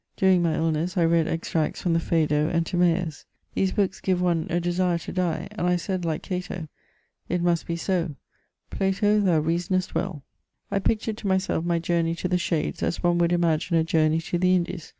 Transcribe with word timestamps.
During 0.17 0.41
my 0.41 0.55
illness 0.55 0.95
1 0.95 1.07
read 1.11 1.27
extracts 1.27 1.79
from 1.79 1.93
the 1.93 1.99
PhtBdo 1.99 2.51
and 2.51 2.65
Tinueus, 2.65 3.25
These 3.53 3.73
books 3.73 3.99
give 4.01 4.19
one 4.19 4.47
a 4.49 4.59
desire 4.59 4.97
to 4.97 5.11
die, 5.11 5.47
and 5.51 5.67
I 5.67 5.75
said 5.75 6.05
like 6.05 6.23
Cato:— 6.23 6.67
It 7.29 7.39
must 7.43 7.67
be 7.67 7.75
so: 7.75 8.15
Plato, 8.71 9.19
thou 9.19 9.37
reasonest 9.37 9.93
well! 9.93 10.23
I 10.71 10.79
pictured 10.79 11.17
to 11.17 11.27
myself 11.27 11.65
my 11.65 11.77
journey 11.77 12.15
to 12.15 12.27
the 12.27 12.39
shades, 12.39 12.81
as 12.81 13.03
one 13.03 13.19
would 13.19 13.31
imagine 13.31 13.77
a 13.77 13.83
journey 13.83 14.19
to 14.21 14.39
the 14.39 14.55
Indies. 14.55 14.89